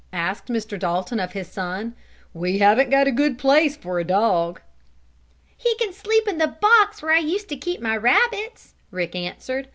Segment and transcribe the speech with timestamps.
[0.13, 0.79] asked Mr.
[0.79, 1.93] Dalton of his son.
[2.33, 4.59] "We haven't a good place for a dog."
[5.55, 9.67] "He can sleep in the box where I used to keep my rabbits," Rick answered.